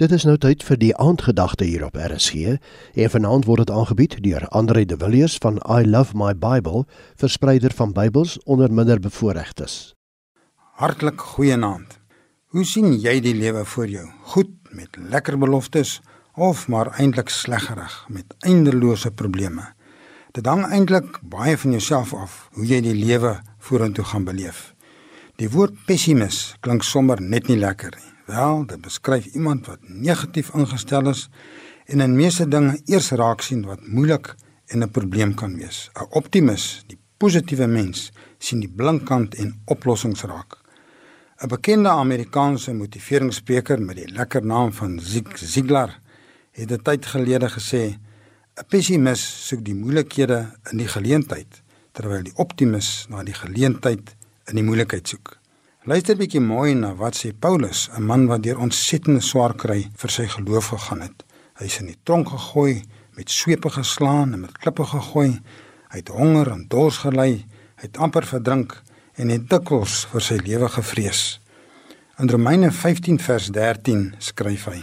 Dit 0.00 0.14
is 0.16 0.22
nou 0.24 0.38
tyd 0.40 0.62
vir 0.64 0.78
die 0.80 0.94
aandgedagte 0.96 1.66
hier 1.68 1.82
op 1.84 1.96
RSG 2.00 2.54
en 2.96 3.10
vanaand 3.12 3.44
word 3.44 3.66
dit 3.66 3.72
aangebied 3.76 4.14
deur 4.24 4.46
Andre 4.56 4.86
de 4.88 4.96
Villiers 4.96 5.34
van 5.44 5.58
I 5.68 5.84
Love 5.84 6.16
My 6.16 6.30
Bible, 6.32 6.86
verspreider 7.20 7.74
van 7.76 7.92
Bybels 7.92 8.38
onder 8.48 8.72
minderbevoorregtes. 8.72 9.92
Hartlik 10.80 11.20
goeienaand. 11.34 11.98
Hoe 12.56 12.64
sien 12.64 12.94
jy 12.96 13.18
die 13.20 13.34
lewe 13.36 13.66
voor 13.74 13.92
jou? 13.92 14.06
Goed 14.32 14.72
met 14.72 14.96
lekker 14.96 15.36
beloftes 15.38 15.98
of 16.32 16.64
maar 16.72 16.94
eintlik 16.96 17.28
sleggerig 17.28 18.06
met 18.08 18.32
eindelose 18.40 19.12
probleme? 19.12 19.74
Dit 20.32 20.48
hang 20.48 20.64
eintlik 20.64 21.20
baie 21.20 21.58
van 21.60 21.76
jouself 21.76 22.16
af 22.16 22.46
hoe 22.56 22.64
jy 22.64 22.80
die 22.88 22.96
lewe 22.96 23.36
vorentoe 23.58 24.08
gaan 24.14 24.24
beleef. 24.24 24.70
Die 25.40 25.48
woord 25.48 25.72
pessimis 25.88 26.50
klink 26.60 26.82
sommer 26.84 27.16
net 27.24 27.46
nie 27.48 27.56
lekker 27.56 27.94
nie. 27.96 28.10
Wel, 28.28 28.66
dit 28.68 28.80
beskryf 28.84 29.30
iemand 29.32 29.70
wat 29.70 29.86
negatief 29.88 30.50
ingestel 30.52 31.08
is 31.08 31.22
en 31.88 32.04
in 32.04 32.12
meeste 32.18 32.44
dinge 32.44 32.74
eers 32.92 33.08
raak 33.16 33.40
sien 33.46 33.62
wat 33.64 33.86
moeilik 33.86 34.34
en 34.68 34.84
'n 34.84 34.90
probleem 34.90 35.32
kan 35.34 35.56
wees. 35.56 35.88
'n 35.96 36.10
Optimis, 36.20 36.84
die 36.88 36.98
positiewe 37.16 37.66
mens, 37.66 38.12
sien 38.38 38.60
die 38.60 38.68
blink 38.68 39.06
kant 39.06 39.34
en 39.34 39.54
oplossings 39.64 40.22
raak. 40.22 40.58
'n 41.42 41.48
Bekende 41.48 41.88
Amerikaanse 41.88 42.74
motiveringsspreker 42.74 43.80
met 43.80 43.96
die 43.96 44.12
lekker 44.12 44.44
naam 44.44 44.72
van 44.72 45.00
Zig 45.00 45.38
Ziglar 45.38 46.00
het 46.52 46.70
'n 46.70 46.82
tyd 46.82 47.06
gelede 47.06 47.48
gesê: 47.48 47.96
"’n 48.60 48.66
Pessimis 48.68 49.48
soek 49.48 49.64
die 49.64 49.74
moeilikhede 49.74 50.52
in 50.70 50.76
die 50.76 50.88
geleentheid, 50.88 51.62
terwyl 51.92 52.22
die 52.22 52.36
optimis 52.36 53.06
na 53.08 53.22
die 53.22 53.34
geleentheid 53.34 54.19
in 54.50 54.60
die 54.60 54.66
moeilikheid 54.66 55.08
soek." 55.08 55.38
Luister 55.88 56.18
bietjie 56.18 56.42
mooi 56.44 56.74
na 56.76 56.90
wat 56.94 57.16
sê 57.16 57.32
Paulus, 57.32 57.88
'n 57.96 58.04
man 58.04 58.26
wat 58.26 58.42
deur 58.42 58.58
ontsettende 58.58 59.22
swaar 59.24 59.54
kry 59.54 59.88
vir 59.96 60.10
sy 60.10 60.26
geloof 60.28 60.66
gegaan 60.74 61.00
het. 61.00 61.24
Hy 61.56 61.64
is 61.64 61.78
in 61.80 61.86
die 61.86 61.98
tronk 62.04 62.28
gegooi, 62.28 62.82
met 63.16 63.30
swepe 63.30 63.70
geslaan 63.70 64.32
en 64.32 64.40
met 64.40 64.58
klippe 64.58 64.84
gegooi. 64.84 65.40
Hy 65.90 65.96
het 65.98 66.08
honger 66.08 66.50
en 66.50 66.66
dors 66.68 66.98
gely, 66.98 67.44
hy 67.76 67.82
het 67.84 67.96
amper 67.96 68.26
verdrink 68.26 68.82
en 69.14 69.28
het 69.28 69.48
dikwels 69.48 70.04
vir 70.12 70.20
sy 70.20 70.36
lewe 70.36 70.68
gevrees. 70.68 71.40
In 72.18 72.28
Romeine 72.28 72.70
15 72.72 73.18
vers 73.18 73.48
13 73.48 74.14
skryf 74.18 74.64
hy: 74.68 74.82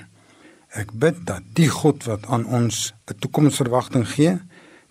Ek 0.74 0.92
bid 0.94 1.24
dat 1.26 1.46
die 1.54 1.70
God 1.70 2.04
wat 2.09 2.26
aan 2.26 2.46
ons 2.46 2.94
'n 3.09 3.20
toekomsverwagting 3.20 4.08
gee, 4.08 4.38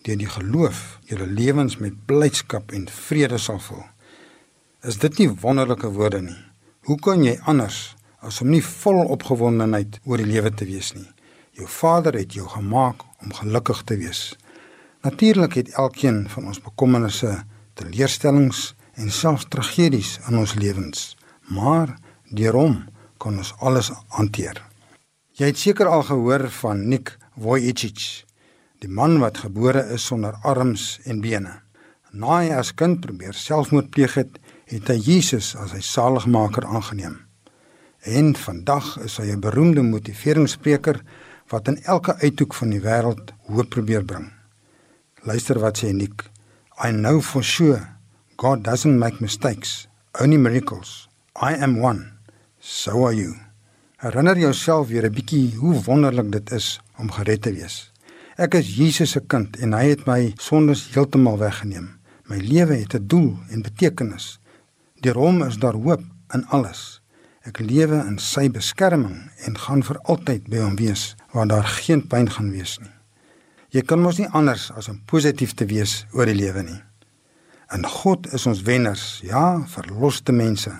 deur 0.02 0.16
die 0.16 0.30
geloof 0.30 0.98
julle 1.04 1.26
lewens 1.26 1.76
met 1.76 2.06
blydskap 2.06 2.72
en 2.72 2.88
vrede 2.88 3.38
sal 3.38 3.58
vul. 3.58 3.84
Is 4.86 5.00
dit 5.02 5.16
nie 5.18 5.26
wonderlike 5.42 5.88
woorde 5.90 6.20
nie? 6.22 6.36
Hoe 6.86 6.94
kan 7.02 7.24
jy 7.24 7.32
anders 7.50 7.96
as 8.22 8.36
om 8.44 8.52
nie 8.54 8.62
vol 8.62 9.00
opgewondenheid 9.16 9.96
oor 10.06 10.20
die 10.22 10.28
lewe 10.28 10.52
te 10.54 10.68
wees 10.68 10.92
nie? 10.94 11.08
Jou 11.58 11.66
Vader 11.66 12.14
het 12.14 12.36
jou 12.38 12.46
gemaak 12.52 13.02
om 13.24 13.32
gelukkig 13.34 13.80
te 13.88 13.96
wees. 13.98 14.20
Natuurlik 15.02 15.58
het 15.58 15.74
elkeen 15.74 16.28
van 16.30 16.46
ons 16.52 16.62
bekommernisse, 16.62 17.32
teleurstellings 17.74 18.62
en 18.94 19.10
selfs 19.10 19.48
tragedies 19.50 20.20
in 20.30 20.38
ons 20.38 20.54
lewens, 20.54 21.16
maar 21.50 21.96
deur 22.30 22.54
hom 22.54 22.78
kan 23.18 23.42
ons 23.42 23.56
alles 23.58 23.90
hanteer. 24.14 24.62
Jy 25.34 25.50
het 25.50 25.58
seker 25.58 25.90
al 25.90 26.06
gehoor 26.06 26.46
van 26.62 26.86
Nick 26.86 27.16
Vujicic, 27.34 28.22
die 28.78 28.92
man 29.02 29.18
wat 29.18 29.42
gebore 29.48 29.82
is 29.98 30.06
sonder 30.06 30.38
arms 30.46 30.92
en 31.10 31.24
bene. 31.26 31.58
Na 32.14 32.38
hy 32.38 32.54
as 32.54 32.70
kind 32.70 33.02
probeer 33.02 33.34
selfmoord 33.34 33.90
pleeg 33.90 34.14
het, 34.22 34.38
het 34.66 34.88
hy 34.90 34.98
Jesus 34.98 35.54
as 35.56 35.70
sy 35.74 35.80
saligmaker 35.80 36.66
aangeneem. 36.66 37.20
En 38.06 38.34
vandag 38.38 38.96
is 39.06 39.16
hy 39.18 39.30
'n 39.32 39.40
beroemde 39.40 39.82
motiveringsspreker 39.82 41.02
wat 41.50 41.68
in 41.68 41.82
elke 41.84 42.14
uithoek 42.22 42.54
van 42.54 42.70
die 42.70 42.80
wêreld 42.80 43.32
hoop 43.46 43.68
probeer 43.70 44.04
bring. 44.04 44.32
Luister 45.22 45.58
wat 45.58 45.78
sê 45.78 45.92
Nick. 45.92 46.30
I 46.84 46.90
know 46.90 47.20
for 47.20 47.42
sure 47.42 47.96
God 48.36 48.64
doesn't 48.64 48.98
make 48.98 49.20
mistakes, 49.20 49.88
only 50.20 50.36
miracles. 50.36 51.08
I 51.42 51.54
am 51.54 51.80
one. 51.80 52.12
So 52.58 53.06
are 53.06 53.14
you. 53.14 53.34
Herinner 53.96 54.38
jouself 54.38 54.88
weer 54.88 55.06
'n 55.06 55.12
bietjie 55.12 55.56
hoe 55.56 55.82
wonderlik 55.82 56.32
dit 56.32 56.52
is 56.52 56.80
om 56.98 57.10
gered 57.10 57.42
te 57.42 57.52
wees. 57.52 57.92
Ek 58.36 58.54
is 58.54 58.76
Jesus 58.76 59.10
se 59.10 59.20
kind 59.20 59.56
en 59.56 59.72
hy 59.72 59.88
het 59.88 60.06
my 60.06 60.32
sondes 60.36 60.94
heeltemal 60.94 61.38
weggeneem. 61.38 61.88
My 62.28 62.36
lewe 62.36 62.74
het 62.74 62.94
'n 62.94 63.06
doel 63.06 63.38
en 63.48 63.62
betekenis. 63.62 64.38
Deur 65.06 65.20
hom 65.22 65.44
is 65.44 65.54
daar 65.62 65.76
hoop 65.78 66.02
in 66.34 66.42
alles. 66.50 66.80
Ek 67.46 67.60
lewe 67.62 68.00
in 68.08 68.16
sy 68.18 68.48
beskerming 68.50 69.28
en 69.46 69.58
gaan 69.62 69.84
vir 69.86 70.00
altyd 70.10 70.48
by 70.50 70.64
hom 70.64 70.74
wees 70.80 71.12
waar 71.30 71.46
daar 71.46 71.68
geen 71.76 72.02
pyn 72.10 72.26
gaan 72.34 72.48
wees 72.50 72.72
nie. 72.82 72.90
Jy 73.70 73.84
kan 73.86 74.02
mos 74.02 74.18
nie 74.18 74.26
anders 74.34 74.64
as 74.74 74.88
om 74.90 74.98
positief 75.06 75.52
te 75.54 75.68
wees 75.70 76.00
oor 76.10 76.26
die 76.26 76.34
lewe 76.34 76.64
nie. 76.66 76.80
In 77.76 77.86
God 77.86 78.26
is 78.34 78.48
ons 78.50 78.64
wenners, 78.66 79.20
ja, 79.22 79.62
verloste 79.70 80.34
mense. 80.34 80.74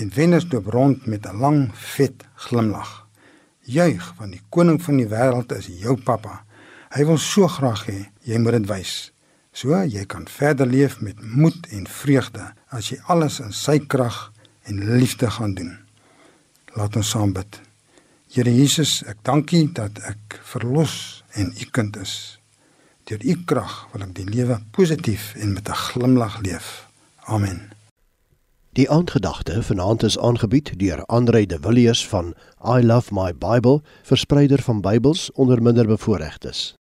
En 0.00 0.14
wenners 0.16 0.48
loop 0.48 0.72
rond 0.72 1.04
met 1.06 1.28
'n 1.28 1.36
lang, 1.44 1.60
vet 1.74 2.24
glimlag. 2.48 3.06
Juig, 3.60 4.14
want 4.16 4.32
die 4.32 4.46
koning 4.48 4.80
van 4.80 4.96
die 4.96 5.08
wêreld 5.08 5.52
is 5.52 5.66
jou 5.66 5.96
pappa. 5.96 6.44
Hy 6.96 7.04
wil 7.04 7.18
so 7.18 7.48
graag 7.48 7.84
hê 7.86 8.08
jy 8.24 8.38
moet 8.38 8.52
dit 8.52 8.66
wys. 8.66 9.12
So 9.52 9.76
jy 9.76 10.06
kan 10.08 10.24
verder 10.32 10.66
leef 10.66 11.00
met 11.00 11.20
moed 11.20 11.66
en 11.68 11.84
vreugde 11.86 12.52
as 12.72 12.88
jy 12.88 12.98
alles 13.12 13.36
in 13.44 13.52
sy 13.52 13.78
krag 13.84 14.30
en 14.64 14.80
liefde 14.96 15.28
gaan 15.30 15.54
doen. 15.54 15.74
Laat 16.72 16.96
ons 16.96 17.10
saam 17.12 17.34
bid. 17.36 17.60
Here 18.32 18.48
Jesus, 18.48 19.02
ek 19.04 19.20
dank 19.28 19.52
U 19.52 19.66
dat 19.76 19.98
ek 20.08 20.38
verlos 20.54 21.22
en 21.36 21.52
U 21.52 21.68
kind 21.68 21.98
is. 22.00 22.40
Deur 23.04 23.20
U 23.20 23.36
krag 23.44 23.74
wil 23.92 24.06
ek 24.06 24.16
die 24.16 24.28
lewe 24.30 24.56
positief 24.72 25.34
en 25.36 25.52
met 25.52 25.68
'n 25.68 25.82
glimlag 25.92 26.40
leef. 26.40 26.88
Amen. 27.28 27.68
Die 28.72 28.88
aandgedagte 28.90 29.62
vanaand 29.62 30.02
is 30.02 30.18
aangebied 30.18 30.78
deur 30.78 31.04
Andre 31.04 31.46
de 31.46 31.58
Villiers 31.60 32.08
van 32.08 32.34
I 32.64 32.80
Love 32.80 33.12
My 33.12 33.34
Bible, 33.34 33.82
verspreider 34.02 34.62
van 34.62 34.80
Bybels 34.80 35.32
onder 35.32 35.62
minderbevoorregtes. 35.62 36.74